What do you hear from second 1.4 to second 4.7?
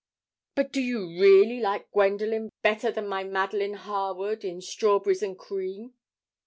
like Gwendoline better than my Magdalen Harwood, in